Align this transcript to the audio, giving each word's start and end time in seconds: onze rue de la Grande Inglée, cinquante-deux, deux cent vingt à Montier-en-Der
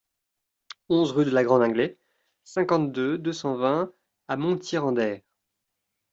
onze 0.89 1.11
rue 1.11 1.25
de 1.25 1.29
la 1.29 1.43
Grande 1.43 1.61
Inglée, 1.61 1.99
cinquante-deux, 2.43 3.19
deux 3.19 3.33
cent 3.33 3.55
vingt 3.55 3.93
à 4.27 4.35
Montier-en-Der 4.35 5.21